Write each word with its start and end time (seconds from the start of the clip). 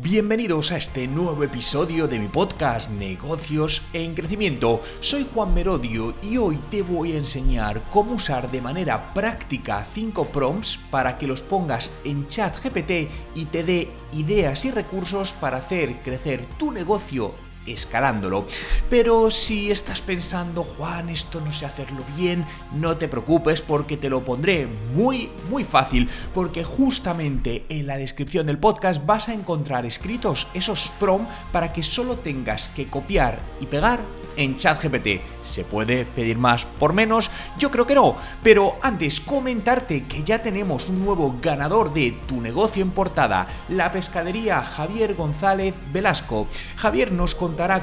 Bienvenidos 0.00 0.70
a 0.70 0.76
este 0.76 1.08
nuevo 1.08 1.42
episodio 1.42 2.06
de 2.06 2.20
mi 2.20 2.28
podcast 2.28 2.88
Negocios 2.88 3.82
en 3.92 4.14
Crecimiento. 4.14 4.80
Soy 5.00 5.26
Juan 5.34 5.52
Merodio 5.52 6.14
y 6.22 6.36
hoy 6.36 6.56
te 6.70 6.82
voy 6.82 7.14
a 7.14 7.16
enseñar 7.16 7.82
cómo 7.90 8.12
usar 8.12 8.48
de 8.48 8.60
manera 8.60 9.12
práctica 9.12 9.84
5 9.92 10.26
prompts 10.26 10.78
para 10.92 11.18
que 11.18 11.26
los 11.26 11.42
pongas 11.42 11.90
en 12.04 12.28
chat 12.28 12.56
GPT 12.62 13.10
y 13.34 13.46
te 13.46 13.64
dé 13.64 13.88
ideas 14.12 14.64
y 14.66 14.70
recursos 14.70 15.32
para 15.32 15.56
hacer 15.56 16.00
crecer 16.02 16.46
tu 16.58 16.70
negocio 16.70 17.47
escalándolo. 17.72 18.46
Pero 18.90 19.30
si 19.30 19.70
estás 19.70 20.02
pensando, 20.02 20.64
Juan, 20.64 21.08
esto 21.08 21.40
no 21.40 21.52
sé 21.52 21.66
hacerlo 21.66 22.02
bien, 22.16 22.44
no 22.74 22.96
te 22.96 23.08
preocupes 23.08 23.62
porque 23.62 23.96
te 23.96 24.10
lo 24.10 24.24
pondré 24.24 24.68
muy, 24.94 25.30
muy 25.50 25.64
fácil, 25.64 26.08
porque 26.34 26.64
justamente 26.64 27.64
en 27.68 27.86
la 27.86 27.96
descripción 27.96 28.46
del 28.46 28.58
podcast 28.58 29.04
vas 29.04 29.28
a 29.28 29.34
encontrar 29.34 29.86
escritos 29.86 30.46
esos 30.54 30.92
prom 30.98 31.26
para 31.52 31.72
que 31.72 31.82
solo 31.82 32.18
tengas 32.18 32.68
que 32.70 32.88
copiar 32.88 33.40
y 33.60 33.66
pegar 33.66 34.00
en 34.38 34.56
ChatGPT. 34.56 35.20
¿Se 35.42 35.64
puede 35.64 36.04
pedir 36.04 36.38
más 36.38 36.64
por 36.64 36.92
menos? 36.92 37.30
Yo 37.58 37.70
creo 37.70 37.86
que 37.86 37.94
no, 37.94 38.16
pero 38.42 38.76
antes 38.82 39.20
comentarte 39.20 40.04
que 40.04 40.22
ya 40.22 40.40
tenemos 40.40 40.88
un 40.88 41.04
nuevo 41.04 41.36
ganador 41.42 41.92
de 41.92 42.16
Tu 42.26 42.40
negocio 42.40 42.82
en 42.82 42.90
portada, 42.90 43.46
la 43.68 43.90
pescadería 43.90 44.62
Javier 44.62 45.14
González 45.14 45.74
Velasco. 45.92 46.46
Javier 46.76 47.12
nos 47.12 47.34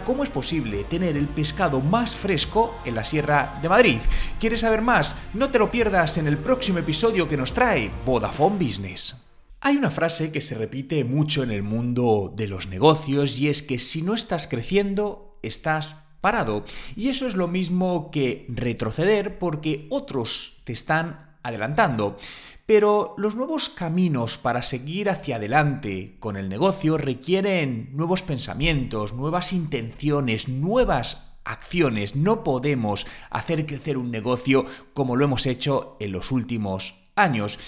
cómo 0.06 0.24
es 0.24 0.30
posible 0.30 0.86
tener 0.86 1.18
el 1.18 1.28
pescado 1.28 1.82
más 1.82 2.16
fresco 2.16 2.76
en 2.86 2.96
la 2.96 3.04
Sierra 3.04 3.60
de 3.62 3.68
Madrid. 3.68 4.00
¿Quieres 4.40 4.62
saber 4.62 4.82
más? 4.82 5.18
No 5.34 5.50
te 5.50 5.60
lo 5.60 5.70
pierdas 5.70 6.18
en 6.18 6.28
el 6.28 6.38
próximo 6.38 6.80
episodio 6.80 7.28
que 7.28 7.36
nos 7.36 7.54
trae 7.54 7.92
Vodafone 8.06 8.58
Business. 8.58 9.22
Hay 9.60 9.76
una 9.76 9.92
frase 9.92 10.32
que 10.32 10.40
se 10.40 10.56
repite 10.56 11.04
mucho 11.04 11.44
en 11.44 11.52
el 11.52 11.62
mundo 11.62 12.34
de 12.34 12.48
los 12.48 12.68
negocios 12.68 13.38
y 13.38 13.50
es 13.50 13.64
que 13.64 13.78
si 13.78 14.02
no 14.02 14.14
estás 14.14 14.48
creciendo, 14.48 15.40
estás 15.44 15.98
parado. 16.22 16.64
Y 16.96 17.10
eso 17.10 17.28
es 17.28 17.36
lo 17.36 17.50
mismo 17.50 18.12
que 18.12 18.46
retroceder 18.48 19.38
porque 19.38 19.88
otros 19.90 20.62
te 20.64 20.72
están 20.72 21.36
adelantando. 21.44 22.18
Pero 22.66 23.14
los 23.18 23.36
nuevos 23.36 23.70
caminos 23.70 24.40
para 24.40 24.64
seguir 24.64 25.10
hacia 25.10 25.36
adelante 25.36 26.18
con 26.20 26.36
el 26.36 26.50
negocio 26.50 26.98
requieren 26.98 27.90
nuevos 27.94 28.24
pensamientos, 28.24 29.14
nuevas 29.14 29.54
intenciones, 29.54 30.50
nuevas 30.50 31.38
acciones. 31.44 32.16
No 32.16 32.44
podemos 32.44 33.06
hacer 33.30 33.68
crecer 33.68 33.98
un 33.98 34.10
negocio 34.10 34.66
como 34.94 35.16
lo 35.16 35.26
hemos 35.26 35.46
hecho 35.46 35.96
en 36.00 36.12
los 36.12 36.32
últimos 36.32 36.96
años. 37.16 37.60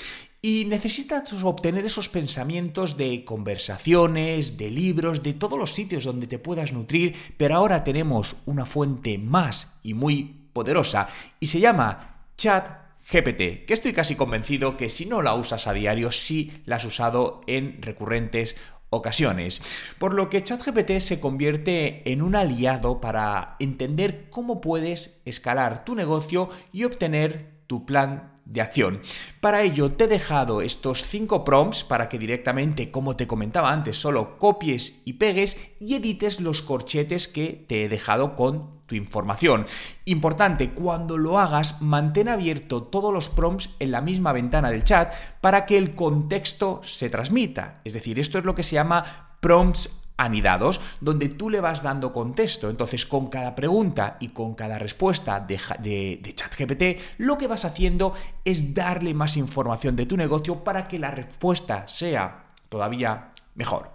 Y 0.42 0.66
necesitas 0.66 1.32
obtener 1.44 1.86
esos 1.86 2.10
pensamientos 2.10 2.98
de 2.98 3.24
conversaciones, 3.24 4.58
de 4.58 4.72
libros, 4.72 5.22
de 5.22 5.34
todos 5.34 5.60
los 5.60 5.74
sitios 5.74 6.06
donde 6.06 6.28
te 6.28 6.40
puedas 6.40 6.74
nutrir, 6.74 7.16
pero 7.38 7.56
ahora 7.56 7.84
tenemos 7.84 8.36
una 8.46 8.66
fuente 8.66 9.18
más 9.18 9.80
y 9.84 9.94
muy 9.94 10.50
poderosa 10.54 11.08
y 11.40 11.48
se 11.48 11.60
llama 11.60 12.24
Chat 12.38 12.87
GPT, 13.10 13.66
que 13.66 13.74
estoy 13.74 13.94
casi 13.94 14.16
convencido 14.16 14.76
que 14.76 14.90
si 14.90 15.06
no 15.06 15.22
la 15.22 15.34
usas 15.34 15.68
a 15.68 15.74
diario, 15.74 16.12
sí 16.12 16.62
la 16.66 16.76
has 16.76 16.84
usado 16.84 17.42
en 17.48 17.82
recurrentes 17.82 18.58
ocasiones. 18.90 19.62
Por 19.98 20.14
lo 20.14 20.30
que 20.30 20.44
ChatGPT 20.44 21.00
se 21.00 21.20
convierte 21.20 22.10
en 22.12 22.22
un 22.22 22.36
aliado 22.36 23.00
para 23.00 23.56
entender 23.60 24.30
cómo 24.30 24.60
puedes 24.60 25.18
escalar 25.26 25.86
tu 25.86 25.96
negocio 25.96 26.50
y 26.74 26.84
obtener 26.84 27.57
tu 27.68 27.86
plan 27.86 28.38
de 28.46 28.62
acción. 28.62 29.02
Para 29.42 29.62
ello 29.62 29.92
te 29.92 30.06
he 30.06 30.08
dejado 30.08 30.62
estos 30.62 31.04
cinco 31.04 31.44
prompts 31.44 31.84
para 31.84 32.08
que 32.10 32.18
directamente, 32.18 32.92
como 32.92 33.16
te 33.16 33.28
comentaba 33.28 33.72
antes, 33.72 33.98
solo 33.98 34.38
copies 34.38 35.02
y 35.06 35.14
pegues 35.14 35.58
y 35.80 35.96
edites 35.96 36.40
los 36.40 36.62
corchetes 36.62 37.28
que 37.28 37.66
te 37.68 37.84
he 37.84 37.90
dejado 37.90 38.36
con 38.36 38.78
tu 38.88 38.96
información. 38.96 39.66
Importante, 40.06 40.72
cuando 40.72 41.18
lo 41.18 41.40
hagas, 41.40 41.82
mantén 41.82 42.30
abierto 42.30 42.84
todos 42.84 43.14
los 43.14 43.28
prompts 43.30 43.70
en 43.80 43.92
la 43.92 44.02
misma 44.02 44.32
ventana 44.32 44.72
del 44.72 44.86
chat 44.86 45.14
para 45.42 45.66
que 45.66 45.78
el 45.78 45.94
contexto 45.94 46.82
se 46.86 47.10
transmita. 47.10 47.82
Es 47.84 47.94
decir, 47.94 48.18
esto 48.18 48.40
es 48.40 48.46
lo 48.46 48.56
que 48.56 48.64
se 48.64 48.76
llama 48.76 49.36
prompts 49.42 50.07
anidados, 50.18 50.82
donde 51.00 51.30
tú 51.30 51.50
le 51.50 51.62
vas 51.62 51.84
dando 51.84 52.12
contexto. 52.12 52.70
Entonces, 52.70 53.06
con 53.06 53.28
cada 53.28 53.56
pregunta 53.56 54.18
y 54.20 54.30
con 54.30 54.56
cada 54.56 54.80
respuesta 54.80 55.40
de, 55.40 55.60
de, 56.22 56.34
ChatGPT, 56.34 57.20
lo 57.20 57.38
que 57.38 57.48
vas 57.48 57.66
haciendo 57.66 58.14
es 58.44 58.74
darle 58.74 59.14
más 59.14 59.38
información 59.38 59.96
de 59.96 60.06
tu 60.06 60.18
negocio 60.18 60.64
para 60.64 60.88
que 60.88 61.00
la 61.00 61.12
respuesta 61.12 61.88
sea 61.88 62.48
todavía 62.70 63.30
mejor. 63.56 63.92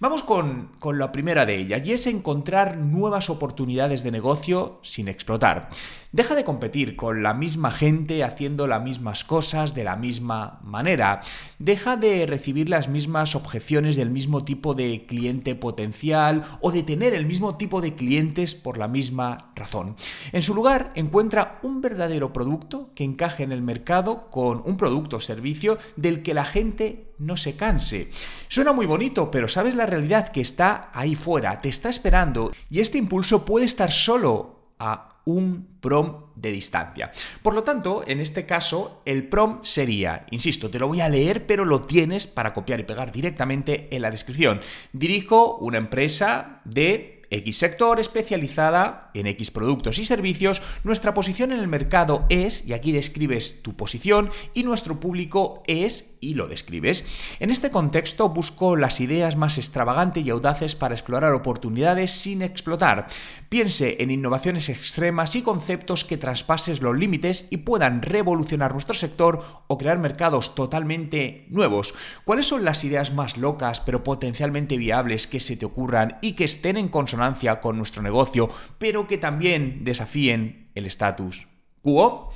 Vamos 0.00 0.22
con, 0.22 0.70
con, 0.78 0.96
la 0.96 1.10
primera 1.10 1.44
de 1.44 1.56
ellas, 1.56 1.82
y 1.84 1.92
es 1.92 2.06
encontrar 2.06 2.76
nuevas 2.76 3.30
oportunidades 3.30 4.04
de 4.04 4.12
negocio 4.12 4.78
sin 4.82 5.08
explotar. 5.08 5.70
Deja 6.12 6.36
de 6.36 6.44
competir 6.44 6.94
con 6.94 7.24
la 7.24 7.34
misma 7.34 7.72
gente 7.72 8.22
haciendo 8.22 8.68
las 8.68 8.80
mismas 8.80 9.24
cosas 9.24 9.74
de 9.74 9.82
la 9.82 9.96
misma 9.96 10.60
manera. 10.62 11.20
Deja 11.58 11.96
de 11.96 12.26
recibir 12.26 12.68
las 12.68 12.88
mismas 12.88 13.34
objeciones 13.34 13.96
del 13.96 14.10
mismo 14.10 14.44
tipo 14.44 14.74
de 14.74 15.04
cliente 15.06 15.56
potencial 15.56 16.44
o 16.60 16.70
de 16.70 16.84
tener 16.84 17.12
el 17.12 17.26
mismo 17.26 17.56
tipo 17.56 17.80
de 17.80 17.96
clientes 17.96 18.54
por 18.54 18.78
la 18.78 18.86
misma 18.86 19.50
razón. 19.56 19.96
En 20.30 20.42
su 20.42 20.54
lugar, 20.54 20.92
encuentra 20.94 21.58
un 21.64 21.80
verdadero 21.80 22.32
producto 22.32 22.92
que 22.94 23.02
encaje 23.02 23.42
en 23.42 23.50
el 23.50 23.62
mercado 23.62 24.30
con 24.30 24.62
un 24.64 24.76
producto 24.76 25.16
o 25.16 25.20
servicio 25.20 25.76
del 25.96 26.22
que 26.22 26.34
la 26.34 26.44
gente 26.44 27.07
no 27.18 27.36
se 27.36 27.56
canse. 27.56 28.10
Suena 28.48 28.72
muy 28.72 28.86
bonito, 28.86 29.30
pero 29.30 29.48
¿sabes 29.48 29.74
la 29.74 29.86
realidad 29.86 30.28
que 30.28 30.40
está 30.40 30.90
ahí 30.92 31.14
fuera? 31.14 31.60
Te 31.60 31.68
está 31.68 31.88
esperando 31.88 32.52
y 32.70 32.80
este 32.80 32.98
impulso 32.98 33.44
puede 33.44 33.66
estar 33.66 33.92
solo 33.92 34.74
a 34.78 35.08
un 35.24 35.78
prom 35.80 36.24
de 36.36 36.50
distancia. 36.50 37.10
Por 37.42 37.54
lo 37.54 37.62
tanto, 37.62 38.02
en 38.06 38.20
este 38.20 38.46
caso, 38.46 39.02
el 39.04 39.28
prom 39.28 39.58
sería, 39.62 40.24
insisto, 40.30 40.70
te 40.70 40.78
lo 40.78 40.88
voy 40.88 41.02
a 41.02 41.08
leer, 41.08 41.46
pero 41.46 41.66
lo 41.66 41.82
tienes 41.82 42.26
para 42.26 42.54
copiar 42.54 42.80
y 42.80 42.84
pegar 42.84 43.12
directamente 43.12 43.88
en 43.94 44.02
la 44.02 44.10
descripción. 44.10 44.60
Dirijo 44.92 45.56
una 45.58 45.76
empresa 45.76 46.62
de 46.64 47.17
X 47.30 47.58
sector 47.58 48.00
especializada 48.00 49.10
en 49.14 49.26
X 49.26 49.50
productos 49.50 49.98
y 49.98 50.04
servicios, 50.04 50.62
nuestra 50.82 51.14
posición 51.14 51.52
en 51.52 51.60
el 51.60 51.68
mercado 51.68 52.24
es, 52.28 52.66
y 52.66 52.72
aquí 52.72 52.92
describes 52.92 53.62
tu 53.62 53.76
posición, 53.76 54.30
y 54.54 54.62
nuestro 54.62 54.98
público 54.98 55.62
es, 55.66 56.16
y 56.20 56.34
lo 56.34 56.48
describes. 56.48 57.04
En 57.38 57.50
este 57.50 57.70
contexto 57.70 58.28
busco 58.30 58.76
las 58.76 59.00
ideas 59.00 59.36
más 59.36 59.58
extravagantes 59.58 60.24
y 60.24 60.30
audaces 60.30 60.74
para 60.74 60.94
explorar 60.94 61.32
oportunidades 61.32 62.12
sin 62.12 62.42
explotar. 62.42 63.08
Piense 63.48 63.96
en 64.00 64.10
innovaciones 64.10 64.68
extremas 64.68 65.36
y 65.36 65.42
conceptos 65.42 66.04
que 66.04 66.16
traspases 66.16 66.82
los 66.82 66.96
límites 66.96 67.46
y 67.50 67.58
puedan 67.58 68.02
revolucionar 68.02 68.72
nuestro 68.72 68.94
sector 68.94 69.44
o 69.66 69.78
crear 69.78 69.98
mercados 69.98 70.54
totalmente 70.54 71.46
nuevos. 71.50 71.94
¿Cuáles 72.24 72.46
son 72.46 72.64
las 72.64 72.84
ideas 72.84 73.12
más 73.12 73.36
locas 73.36 73.80
pero 73.80 74.02
potencialmente 74.02 74.76
viables 74.76 75.26
que 75.26 75.40
se 75.40 75.56
te 75.56 75.66
ocurran 75.66 76.18
y 76.20 76.32
que 76.32 76.44
estén 76.44 76.76
en 76.76 76.88
consonancia 76.88 77.17
con 77.60 77.76
nuestro 77.76 78.02
negocio, 78.02 78.48
pero 78.78 79.06
que 79.06 79.18
también 79.18 79.84
desafíen 79.84 80.70
el 80.74 80.86
status 80.86 81.48
quo. 81.82 82.30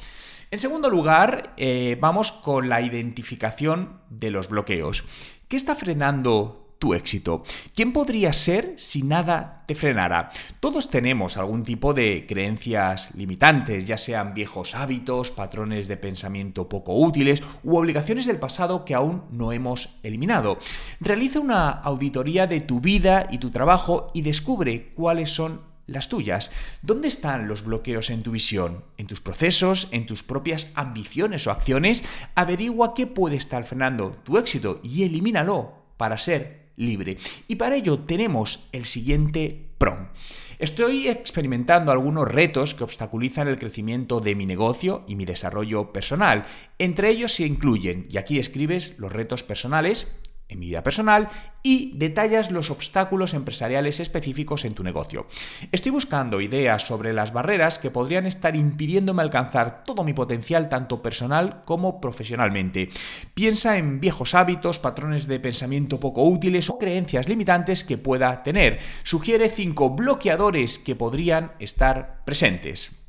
En 0.51 0.59
segundo 0.59 0.91
lugar, 0.91 1.55
eh, 1.57 1.97
vamos 2.01 2.33
con 2.33 2.69
la 2.69 2.83
identificación 2.83 4.01
de 4.11 4.31
los 4.31 4.49
bloqueos. 4.49 5.05
¿Qué 5.49 5.57
está 5.57 5.75
frenando 5.75 6.62
tu 6.83 6.95
éxito. 6.95 7.45
¿Quién 7.77 7.93
podría 7.93 8.33
ser 8.33 8.75
si 8.77 9.05
nada 9.05 9.63
te 9.69 9.77
frenara? 9.77 10.31
Todos 10.59 10.91
tenemos 10.91 11.37
algún 11.37 11.63
tipo 11.63 11.95
de 11.95 12.27
creencias 12.27 13.15
limitantes, 13.15 13.85
ya 13.85 13.97
sean 13.97 14.35
viejos 14.35 14.75
hábitos, 14.75 15.31
patrones 15.31 15.87
de 15.87 15.97
pensamiento 15.97 16.69
poco 16.69 16.99
útiles 16.99 17.41
u 17.63 17.77
obligaciones 17.77 18.27
del 18.27 18.41
pasado 18.41 18.85
que 18.85 18.97
aún 18.97 19.23
no 19.31 19.53
hemos 19.53 19.91
eliminado. 20.03 20.59
Realiza 20.99 21.39
una 21.39 21.71
auditoría 21.71 22.49
de 22.49 22.59
tu 22.59 22.81
vida 22.81 23.29
y 23.31 23.39
tu 23.39 23.53
trabajo 23.53 24.09
y 24.13 24.23
descubre 24.23 24.91
cuáles 24.97 25.31
son 25.31 25.61
las 25.87 26.09
tuyas. 26.09 26.51
¿Dónde 26.83 27.07
están 27.07 27.47
los 27.47 27.63
bloqueos 27.63 28.11
en 28.11 28.25
tu 28.25 28.33
visión? 28.33 28.83
¿En 28.97 29.07
tus 29.07 29.21
procesos? 29.21 29.87
¿En 29.93 30.07
tus 30.07 30.25
propias 30.25 30.73
ambiciones 30.75 31.47
o 31.47 31.53
acciones? 31.53 32.03
Averigua 32.35 32.93
qué 32.95 33.07
puede 33.07 33.37
estar 33.37 33.63
frenando 33.63 34.17
tu 34.25 34.37
éxito 34.37 34.81
y 34.83 35.05
elimínalo 35.05 35.75
para 35.97 36.19
ser 36.19 36.62
libre. 36.77 37.17
Y 37.49 37.57
para 37.57 37.77
ello 37.77 38.01
tenemos 38.01 38.69
el 38.73 38.85
siguiente 38.85 39.71
PROM. 39.79 40.09
Estoy 40.59 41.09
experimentando 41.09 41.91
algunos 41.91 42.29
retos 42.29 42.75
que 42.75 42.85
obstaculizan 42.85 43.49
el 43.49 43.59
crecimiento 43.59 44.21
de 44.21 44.37
mi 44.37 44.47
negocio 44.47 45.05
y 45.09 45.17
mi 45.17 45.25
desarrollo 45.25 45.93
personal. 45.93 46.45
Entre 46.79 47.11
ellos 47.11 47.33
se 47.33 47.47
incluyen, 47.47 48.07
y 48.09 48.17
aquí 48.17 48.39
escribes 48.39 48.97
los 48.99 49.13
retos 49.13 49.43
personales, 49.43 50.21
en 50.53 50.59
mi 50.61 50.67
vida 50.67 50.83
personal 50.83 51.29
y 51.63 51.97
detallas 51.97 52.51
los 52.51 52.71
obstáculos 52.71 53.35
empresariales 53.35 54.01
específicos 54.01 54.65
en 54.65 54.75
tu 54.75 54.83
negocio. 54.83 55.27
Estoy 55.71 55.93
buscando 55.93 56.41
ideas 56.41 56.83
sobre 56.83 57.13
las 57.13 57.33
barreras 57.33 57.79
que 57.79 57.91
podrían 57.91 58.27
estar 58.27 58.57
impidiéndome 58.57 59.23
alcanzar 59.23 59.85
todo 59.85 60.05
mi 60.05 60.13
potencial 60.13 60.69
tanto 60.69 61.03
personal 61.03 61.63
como 61.65 62.01
profesionalmente. 62.01 62.89
Piensa 63.35 63.79
en 63.79 64.01
viejos 64.01 64.35
hábitos, 64.35 64.79
patrones 64.79 65.27
de 65.27 65.41
pensamiento 65.41 66.01
poco 66.01 66.25
útiles 66.25 66.71
o 66.71 66.79
creencias 66.79 67.29
limitantes 67.29 67.85
que 67.85 67.99
pueda 67.99 68.43
tener. 68.43 68.79
Sugiere 69.03 69.49
cinco 69.49 69.91
bloqueadores 69.91 70.79
que 70.79 70.97
podrían 70.97 71.53
estar 71.59 72.23
presentes. 72.25 73.02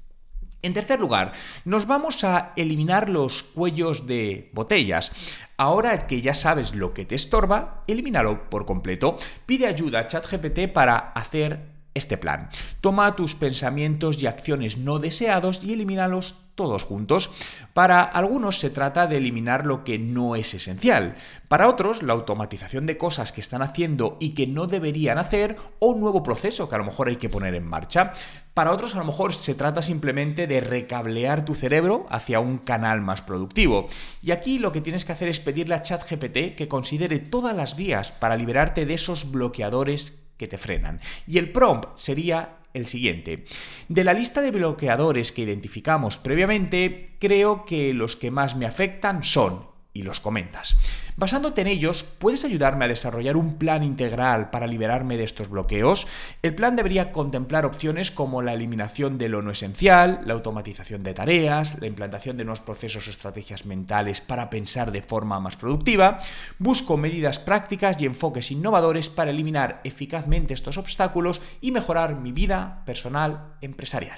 En 0.63 0.73
tercer 0.73 0.97
lugar, 1.01 1.33
nos 1.65 1.87
vamos 1.87 2.23
a 2.23 2.53
eliminar 2.55 3.09
los 3.09 3.43
cuellos 3.43 4.07
de 4.07 4.49
botellas. 4.53 5.11
Ahora 5.57 6.07
que 6.07 6.21
ya 6.21 6.33
sabes 6.33 6.73
lo 6.73 6.93
que 6.93 7.03
te 7.03 7.15
estorba, 7.15 7.83
elimínalo 7.85 8.49
por 8.49 8.65
completo. 8.65 9.17
Pide 9.45 9.67
ayuda 9.67 9.99
a 9.99 10.07
ChatGPT 10.07 10.71
para 10.71 10.97
hacer 10.97 11.72
este 11.93 12.17
plan. 12.17 12.49
Toma 12.81 13.15
tus 13.15 13.35
pensamientos 13.35 14.21
y 14.21 14.27
acciones 14.27 14.77
no 14.77 14.99
deseados 14.99 15.63
y 15.63 15.73
elimínalos 15.73 16.35
todos 16.55 16.83
juntos. 16.83 17.31
Para 17.73 18.03
algunos 18.03 18.59
se 18.59 18.69
trata 18.69 19.07
de 19.07 19.17
eliminar 19.17 19.65
lo 19.65 19.83
que 19.83 19.97
no 19.97 20.35
es 20.35 20.53
esencial. 20.53 21.15
Para 21.47 21.67
otros, 21.67 22.03
la 22.03 22.13
automatización 22.13 22.85
de 22.85 22.97
cosas 22.97 23.31
que 23.31 23.41
están 23.41 23.61
haciendo 23.61 24.17
y 24.19 24.35
que 24.35 24.45
no 24.45 24.67
deberían 24.67 25.17
hacer 25.17 25.57
o 25.79 25.87
un 25.87 26.01
nuevo 26.01 26.21
proceso 26.21 26.69
que 26.69 26.75
a 26.75 26.77
lo 26.77 26.85
mejor 26.85 27.07
hay 27.07 27.15
que 27.15 27.29
poner 27.29 27.55
en 27.55 27.65
marcha. 27.67 28.13
Para 28.53 28.71
otros, 28.71 28.93
a 28.93 28.99
lo 28.99 29.05
mejor 29.05 29.33
se 29.33 29.55
trata 29.55 29.81
simplemente 29.81 30.45
de 30.45 30.61
recablear 30.61 31.43
tu 31.43 31.55
cerebro 31.55 32.05
hacia 32.09 32.39
un 32.39 32.59
canal 32.59 33.01
más 33.01 33.23
productivo. 33.23 33.87
Y 34.21 34.29
aquí 34.29 34.59
lo 34.59 34.71
que 34.71 34.81
tienes 34.81 35.05
que 35.05 35.11
hacer 35.11 35.27
es 35.27 35.39
pedirle 35.39 35.73
a 35.73 35.81
ChatGPT 35.81 36.55
que 36.55 36.67
considere 36.67 37.17
todas 37.17 37.55
las 37.55 37.75
vías 37.75 38.11
para 38.11 38.37
liberarte 38.37 38.85
de 38.85 38.93
esos 38.93 39.31
bloqueadores 39.31 40.22
te 40.47 40.57
frenan. 40.57 40.99
Y 41.27 41.37
el 41.37 41.51
prompt 41.51 41.97
sería 41.97 42.57
el 42.73 42.85
siguiente. 42.85 43.45
De 43.87 44.03
la 44.03 44.13
lista 44.13 44.41
de 44.41 44.51
bloqueadores 44.51 45.31
que 45.31 45.43
identificamos 45.43 46.17
previamente, 46.17 47.15
creo 47.19 47.65
que 47.65 47.93
los 47.93 48.15
que 48.15 48.31
más 48.31 48.55
me 48.55 48.65
afectan 48.65 49.23
son, 49.23 49.72
y 49.93 50.01
los 50.01 50.19
comentas. 50.19 50.75
Basándote 51.15 51.61
en 51.61 51.67
ellos, 51.67 52.03
puedes 52.17 52.43
ayudarme 52.45 52.85
a 52.85 52.87
desarrollar 52.87 53.37
un 53.37 53.57
plan 53.57 53.83
integral 53.83 54.49
para 54.49 54.65
liberarme 54.65 55.17
de 55.17 55.23
estos 55.23 55.49
bloqueos. 55.49 56.07
El 56.41 56.55
plan 56.55 56.75
debería 56.75 57.11
contemplar 57.11 57.65
opciones 57.65 58.09
como 58.09 58.41
la 58.41 58.53
eliminación 58.53 59.19
de 59.19 59.29
lo 59.29 59.43
no 59.43 59.51
esencial, 59.51 60.21
la 60.25 60.33
automatización 60.33 61.03
de 61.03 61.13
tareas, 61.13 61.79
la 61.79 61.87
implantación 61.87 62.37
de 62.37 62.45
nuevos 62.45 62.61
procesos 62.61 63.07
o 63.07 63.11
estrategias 63.11 63.65
mentales 63.65 64.21
para 64.21 64.49
pensar 64.49 64.91
de 64.91 65.03
forma 65.03 65.39
más 65.39 65.57
productiva. 65.57 66.19
Busco 66.57 66.97
medidas 66.97 67.37
prácticas 67.37 68.01
y 68.01 68.05
enfoques 68.05 68.51
innovadores 68.51 69.09
para 69.09 69.31
eliminar 69.31 69.81
eficazmente 69.83 70.55
estos 70.55 70.77
obstáculos 70.77 71.41
y 71.61 71.71
mejorar 71.71 72.15
mi 72.15 72.31
vida 72.31 72.81
personal 72.85 73.55
empresarial. 73.61 74.17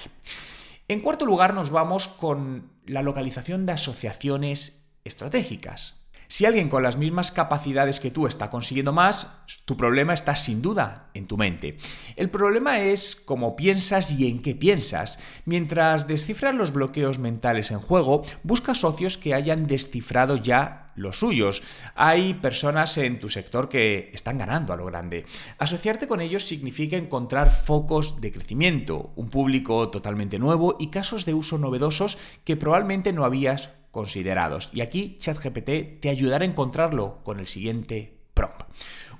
En 0.88 1.00
cuarto 1.00 1.26
lugar, 1.26 1.52
nos 1.52 1.70
vamos 1.70 2.08
con 2.08 2.70
la 2.86 3.02
localización 3.02 3.66
de 3.66 3.72
asociaciones 3.72 4.85
estratégicas. 5.06 5.94
Si 6.28 6.44
alguien 6.44 6.68
con 6.68 6.82
las 6.82 6.96
mismas 6.96 7.30
capacidades 7.30 8.00
que 8.00 8.10
tú 8.10 8.26
está 8.26 8.50
consiguiendo 8.50 8.92
más, 8.92 9.28
tu 9.64 9.76
problema 9.76 10.12
está 10.12 10.34
sin 10.34 10.60
duda 10.60 11.10
en 11.14 11.26
tu 11.26 11.36
mente. 11.36 11.76
El 12.16 12.30
problema 12.30 12.80
es 12.80 13.14
cómo 13.14 13.54
piensas 13.54 14.10
y 14.12 14.26
en 14.26 14.42
qué 14.42 14.54
piensas. 14.54 15.20
Mientras 15.44 16.08
descifras 16.08 16.54
los 16.54 16.72
bloqueos 16.72 17.18
mentales 17.18 17.70
en 17.70 17.78
juego, 17.78 18.22
busca 18.42 18.74
socios 18.74 19.18
que 19.18 19.34
hayan 19.34 19.66
descifrado 19.66 20.36
ya 20.36 20.86
los 20.96 21.18
suyos. 21.18 21.62
Hay 21.94 22.34
personas 22.34 22.98
en 22.98 23.20
tu 23.20 23.28
sector 23.28 23.68
que 23.68 24.10
están 24.12 24.38
ganando 24.38 24.72
a 24.72 24.76
lo 24.76 24.86
grande. 24.86 25.26
Asociarte 25.58 26.08
con 26.08 26.20
ellos 26.20 26.44
significa 26.44 26.96
encontrar 26.96 27.50
focos 27.50 28.20
de 28.20 28.32
crecimiento, 28.32 29.12
un 29.14 29.28
público 29.28 29.90
totalmente 29.90 30.38
nuevo 30.38 30.76
y 30.80 30.88
casos 30.88 31.24
de 31.24 31.34
uso 31.34 31.58
novedosos 31.58 32.18
que 32.44 32.56
probablemente 32.56 33.12
no 33.12 33.24
habías 33.24 33.70
considerados. 33.96 34.68
Y 34.74 34.82
aquí 34.82 35.16
ChatGPT 35.18 36.00
te 36.00 36.10
ayudará 36.10 36.44
a 36.44 36.48
encontrarlo 36.48 37.20
con 37.24 37.40
el 37.40 37.46
siguiente 37.46 38.12
prompt. 38.34 38.64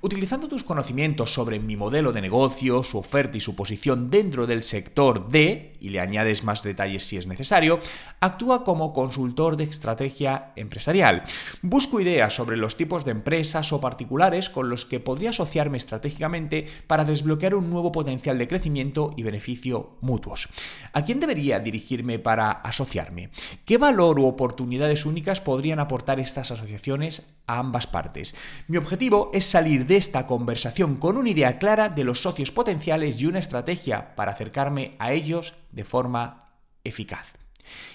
Utilizando 0.01 0.47
tus 0.47 0.63
conocimientos 0.63 1.33
sobre 1.33 1.59
mi 1.59 1.75
modelo 1.75 2.13
de 2.13 2.21
negocio, 2.21 2.83
su 2.83 2.99
oferta 2.99 3.37
y 3.37 3.39
su 3.39 3.55
posición 3.55 4.11
dentro 4.11 4.45
del 4.45 4.61
sector 4.61 5.29
de, 5.29 5.73
y 5.79 5.89
le 5.89 5.99
añades 5.99 6.43
más 6.43 6.63
detalles 6.63 7.03
si 7.03 7.17
es 7.17 7.27
necesario, 7.27 7.79
actúa 8.19 8.63
como 8.63 8.93
consultor 8.93 9.57
de 9.57 9.65
estrategia 9.65 10.53
empresarial. 10.55 11.23
Busco 11.61 11.99
ideas 11.99 12.33
sobre 12.33 12.57
los 12.57 12.77
tipos 12.77 13.05
de 13.05 13.11
empresas 13.11 13.71
o 13.73 13.81
particulares 13.81 14.49
con 14.49 14.69
los 14.69 14.85
que 14.85 14.99
podría 14.99 15.31
asociarme 15.31 15.77
estratégicamente 15.77 16.65
para 16.87 17.05
desbloquear 17.05 17.55
un 17.55 17.69
nuevo 17.69 17.91
potencial 17.91 18.37
de 18.37 18.47
crecimiento 18.47 19.13
y 19.15 19.23
beneficio 19.23 19.97
mutuos. 20.01 20.49
¿A 20.93 21.03
quién 21.03 21.19
debería 21.19 21.59
dirigirme 21.59 22.19
para 22.19 22.51
asociarme? 22.51 23.29
¿Qué 23.65 23.77
valor 23.77 24.19
u 24.19 24.25
oportunidades 24.25 25.05
únicas 25.05 25.41
podrían 25.41 25.79
aportar 25.79 26.19
estas 26.19 26.51
asociaciones 26.51 27.33
a 27.47 27.59
ambas 27.59 27.87
partes? 27.87 28.35
Mi 28.67 28.77
objetivo 28.77 29.31
es 29.33 29.45
salir 29.45 29.85
de 29.85 29.97
esta 29.97 30.27
conversación 30.27 30.95
con 30.95 31.17
una 31.17 31.29
idea 31.29 31.59
clara 31.59 31.89
de 31.89 32.03
los 32.03 32.21
socios 32.21 32.51
potenciales 32.51 33.21
y 33.21 33.25
una 33.25 33.39
estrategia 33.39 34.15
para 34.15 34.31
acercarme 34.31 34.95
a 34.99 35.13
ellos 35.13 35.53
de 35.77 35.85
forma 35.85 36.39
eficaz. 36.83 37.27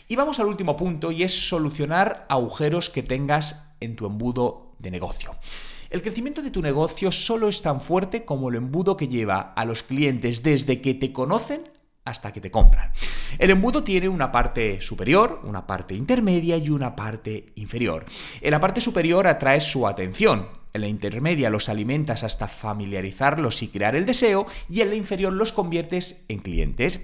Y 0.09 0.17
vamos 0.17 0.41
al 0.41 0.47
último 0.47 0.77
punto 0.77 1.13
y 1.13 1.23
es 1.23 1.49
solucionar 1.49 2.27
agujeros 2.31 2.89
que 2.89 3.03
tengas 3.03 3.67
en 3.81 3.97
tu 3.97 4.07
embudo 4.07 4.77
de 4.79 4.91
negocio. 4.91 5.37
El 5.91 6.01
crecimiento 6.01 6.41
de 6.41 6.51
tu 6.51 6.63
negocio 6.63 7.13
solo 7.13 7.49
es 7.49 7.61
tan 7.61 7.83
fuerte 7.83 8.25
como 8.25 8.49
el 8.49 8.55
embudo 8.55 8.97
que 8.97 9.09
lleva 9.09 9.53
a 9.55 9.67
los 9.67 9.83
clientes 9.83 10.43
desde 10.43 10.81
que 10.81 10.95
te 10.95 11.13
conocen 11.13 11.71
hasta 12.05 12.33
que 12.33 12.41
te 12.41 12.51
compran. 12.51 12.91
El 13.39 13.51
embudo 13.51 13.85
tiene 13.85 14.09
una 14.09 14.33
parte 14.33 14.81
superior, 14.81 15.41
una 15.45 15.67
parte 15.67 15.95
intermedia 15.95 16.57
y 16.57 16.71
una 16.71 16.97
parte 16.97 17.53
inferior. 17.57 18.05
En 18.41 18.51
la 18.51 18.61
parte 18.61 18.81
superior 18.81 19.27
atrae 19.27 19.61
su 19.61 19.87
atención, 19.87 20.49
en 20.73 20.81
la 20.81 20.89
intermedia 20.89 21.51
los 21.51 21.69
alimentas 21.69 22.25
hasta 22.25 22.49
familiarizarlos 22.49 23.63
y 23.63 23.69
crear 23.69 23.95
el 23.95 24.07
deseo 24.07 24.47
y 24.69 24.81
en 24.81 24.91
la 24.91 24.97
inferior 24.97 25.33
los 25.33 25.53
conviertes 25.53 26.25
en 26.29 26.39
clientes. 26.39 27.01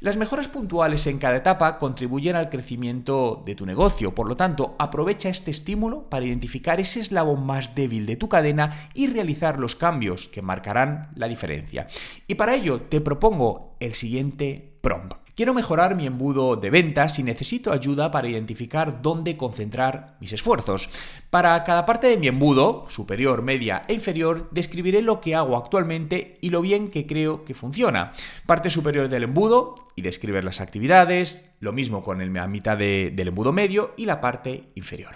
Las 0.00 0.16
mejoras 0.16 0.46
puntuales 0.46 1.08
en 1.08 1.18
cada 1.18 1.38
etapa 1.38 1.76
contribuyen 1.76 2.36
al 2.36 2.50
crecimiento 2.50 3.42
de 3.44 3.56
tu 3.56 3.66
negocio, 3.66 4.14
por 4.14 4.28
lo 4.28 4.36
tanto, 4.36 4.76
aprovecha 4.78 5.28
este 5.28 5.50
estímulo 5.50 6.08
para 6.08 6.24
identificar 6.24 6.78
ese 6.78 7.00
eslabón 7.00 7.44
más 7.44 7.74
débil 7.74 8.06
de 8.06 8.14
tu 8.14 8.28
cadena 8.28 8.78
y 8.94 9.08
realizar 9.08 9.58
los 9.58 9.74
cambios 9.74 10.28
que 10.28 10.40
marcarán 10.40 11.10
la 11.16 11.26
diferencia. 11.26 11.88
Y 12.28 12.36
para 12.36 12.54
ello 12.54 12.82
te 12.82 13.00
propongo 13.00 13.74
el 13.80 13.92
siguiente 13.94 14.78
prompt. 14.82 15.27
Quiero 15.38 15.54
mejorar 15.54 15.94
mi 15.94 16.04
embudo 16.04 16.56
de 16.56 16.68
ventas 16.68 17.20
y 17.20 17.22
necesito 17.22 17.70
ayuda 17.70 18.10
para 18.10 18.28
identificar 18.28 19.02
dónde 19.02 19.36
concentrar 19.36 20.16
mis 20.18 20.32
esfuerzos. 20.32 20.90
Para 21.30 21.62
cada 21.62 21.86
parte 21.86 22.08
de 22.08 22.16
mi 22.16 22.26
embudo, 22.26 22.86
superior, 22.88 23.42
media 23.42 23.82
e 23.86 23.94
inferior, 23.94 24.48
describiré 24.50 25.00
lo 25.00 25.20
que 25.20 25.36
hago 25.36 25.56
actualmente 25.56 26.38
y 26.40 26.50
lo 26.50 26.60
bien 26.60 26.90
que 26.90 27.06
creo 27.06 27.44
que 27.44 27.54
funciona. 27.54 28.10
Parte 28.46 28.68
superior 28.68 29.08
del 29.08 29.22
embudo 29.22 29.76
y 29.94 30.02
describir 30.02 30.42
las 30.42 30.60
actividades, 30.60 31.48
lo 31.60 31.72
mismo 31.72 32.02
con 32.02 32.20
el, 32.20 32.32
la 32.32 32.46
mitad 32.46 32.76
del 32.76 33.28
embudo 33.28 33.52
medio 33.52 33.94
y 33.96 34.06
la 34.06 34.20
parte 34.20 34.70
inferior. 34.74 35.14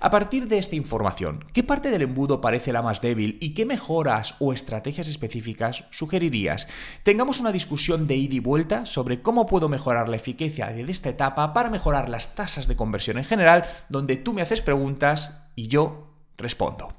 A 0.00 0.10
partir 0.10 0.48
de 0.48 0.58
esta 0.58 0.76
información, 0.76 1.44
¿qué 1.52 1.62
parte 1.62 1.90
del 1.90 2.02
embudo 2.02 2.40
parece 2.40 2.72
la 2.72 2.82
más 2.82 3.00
débil 3.00 3.38
y 3.40 3.54
qué 3.54 3.66
mejoras 3.66 4.34
o 4.38 4.52
estrategias 4.52 5.08
específicas 5.08 5.86
sugerirías? 5.90 6.68
Tengamos 7.02 7.40
una 7.40 7.52
discusión 7.52 8.06
de 8.06 8.16
ida 8.16 8.34
y 8.34 8.40
vuelta 8.40 8.86
sobre 8.86 9.22
cómo 9.22 9.46
puedo 9.46 9.68
mejorar 9.68 10.08
la 10.08 10.16
eficacia 10.16 10.68
de 10.68 10.82
esta 10.82 11.10
etapa 11.10 11.52
para 11.52 11.70
mejorar 11.70 12.08
las 12.08 12.34
tasas 12.34 12.68
de 12.68 12.76
conversión 12.76 13.18
en 13.18 13.24
general, 13.24 13.64
donde 13.88 14.16
tú 14.16 14.32
me 14.32 14.42
haces 14.42 14.60
preguntas 14.60 15.32
y 15.54 15.68
yo 15.68 16.08
respondo. 16.38 16.92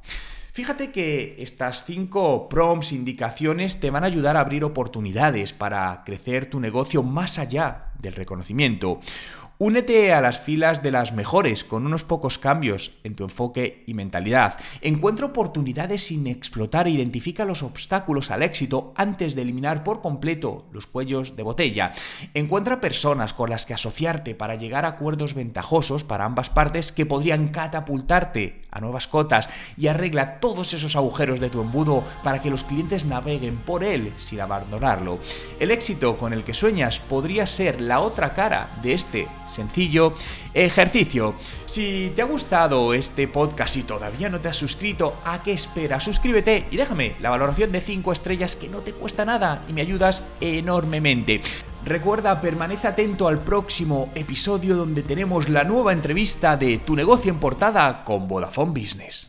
Fíjate 0.54 0.92
que 0.92 1.36
estas 1.40 1.84
cinco 1.84 2.48
prompts, 2.48 2.92
indicaciones, 2.92 3.80
te 3.80 3.90
van 3.90 4.04
a 4.04 4.06
ayudar 4.06 4.38
a 4.38 4.42
abrir 4.42 4.64
oportunidades 4.64 5.52
para 5.52 6.04
crecer 6.06 6.48
tu 6.48 6.60
negocio 6.60 7.02
más 7.02 7.40
allá 7.40 7.86
del 7.98 8.14
reconocimiento. 8.14 9.00
Únete 9.66 10.12
a 10.12 10.20
las 10.20 10.42
filas 10.42 10.84
de 10.84 10.92
las 10.92 11.14
mejores 11.14 11.64
con 11.64 11.86
unos 11.86 12.04
pocos 12.04 12.38
cambios 12.38 12.92
en 13.06 13.16
tu 13.16 13.24
enfoque 13.24 13.86
y 13.88 13.94
mentalidad. 13.94 14.60
Encuentra 14.82 15.28
oportunidades 15.28 16.04
sin 16.04 16.28
explotar 16.28 16.88
e 16.88 16.92
identifica 16.92 17.46
los 17.46 17.64
obstáculos 17.64 18.30
al 18.30 18.44
éxito 18.44 18.92
antes 18.98 19.36
de 19.36 19.44
eliminar 19.44 19.86
por 19.86 20.02
completo 20.02 20.66
los 20.74 20.86
cuellos 20.86 21.38
de 21.38 21.44
botella. 21.44 21.94
Encuentra 22.34 22.82
personas 22.82 23.34
con 23.34 23.52
las 23.52 23.66
que 23.66 23.74
asociarte 23.74 24.36
para 24.36 24.56
llegar 24.56 24.84
a 24.84 24.90
acuerdos 24.90 25.34
ventajosos 25.34 26.04
para 26.04 26.26
ambas 26.26 26.50
partes 26.50 26.92
que 26.92 27.06
podrían 27.06 27.48
catapultarte 27.48 28.64
a 28.70 28.82
nuevas 28.82 29.08
cotas 29.08 29.50
y 29.78 29.88
arregla 29.88 30.40
todos 30.40 30.74
esos 30.74 30.98
agujeros 30.98 31.40
de 31.40 31.50
tu 31.50 31.62
embudo 31.62 32.04
para 32.24 32.42
que 32.42 32.50
los 32.50 32.66
clientes 32.66 33.06
naveguen 33.06 33.58
por 33.58 33.86
él 33.86 34.12
sin 34.18 34.42
abandonarlo. 34.42 35.20
El 35.60 35.72
éxito 35.72 36.18
con 36.18 36.34
el 36.34 36.44
que 36.44 36.54
sueñas 36.54 37.00
podría 37.00 37.46
ser 37.46 37.80
la 37.80 38.02
otra 38.02 38.34
cara 38.34 38.78
de 38.82 38.94
este 38.94 39.28
sencillo 39.54 40.14
ejercicio. 40.54 41.36
Si 41.66 42.12
te 42.16 42.22
ha 42.22 42.26
gustado 42.26 42.94
este 42.94 43.28
podcast 43.28 43.78
y 43.78 43.84
todavía 43.84 44.30
no 44.30 44.40
te 44.40 44.50
has 44.50 44.58
suscrito, 44.58 45.16
¿a 45.24 45.42
qué 45.42 45.54
esperas? 45.54 46.04
Suscríbete 46.04 46.68
y 46.72 46.78
déjame 46.78 47.16
la 47.22 47.30
valoración 47.30 47.72
de 47.72 47.82
5 47.82 48.12
estrellas 48.12 48.56
que 48.56 48.70
no 48.70 48.80
te 48.80 48.94
cuesta 48.94 49.26
nada 49.26 49.64
y 49.70 49.74
me 49.74 49.82
ayudas 49.82 50.24
enormemente. 50.42 51.42
Recuerda, 51.86 52.40
permanece 52.40 52.88
atento 52.88 53.28
al 53.28 53.44
próximo 53.44 54.10
episodio 54.16 54.76
donde 54.76 55.04
tenemos 55.04 55.50
la 55.50 55.66
nueva 55.66 55.92
entrevista 55.92 56.56
de 56.56 56.78
Tu 56.78 56.96
negocio 56.96 57.32
en 57.32 57.40
portada 57.40 58.06
con 58.06 58.28
Vodafone 58.28 58.72
Business. 58.72 59.28